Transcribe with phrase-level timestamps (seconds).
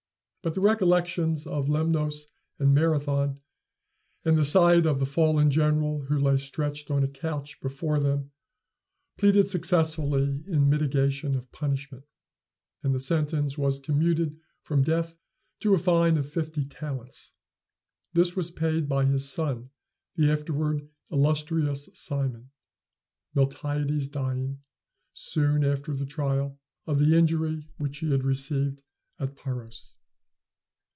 [0.43, 2.25] But the recollections of Lemnos
[2.57, 3.39] and Marathon,
[4.25, 8.31] and the sight of the fallen general, who lay stretched on a couch before them,
[9.19, 12.05] pleaded successfully in mitigation of punishment,
[12.81, 15.15] and the sentence was commuted from death
[15.59, 17.33] to a fine of fifty talents.
[18.13, 19.69] This was paid by his son,
[20.15, 22.49] the afterward illustrious Cimon,
[23.35, 24.59] Miltiades dying,
[25.13, 26.57] soon after the trial,
[26.87, 28.81] of the injury which he had received
[29.19, 29.97] at Paros.